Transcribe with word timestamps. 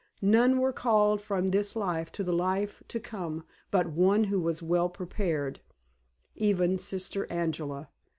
None 0.23 0.57
were 0.57 0.73
called 0.73 1.21
from 1.21 1.45
this 1.49 1.75
life 1.75 2.11
to 2.13 2.23
the 2.23 2.33
life 2.33 2.81
to 2.87 2.99
come 2.99 3.43
but 3.69 3.85
one 3.91 4.23
who 4.23 4.39
was 4.39 4.63
well 4.63 4.89
prepared 4.89 5.59
even 6.35 6.79
Sister 6.79 7.31
Angela. 7.31 7.87